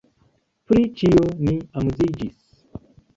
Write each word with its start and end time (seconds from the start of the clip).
Pri 0.69 0.85
ĉio 1.01 1.21
ni 1.41 1.53
amuziĝis. 1.83 2.41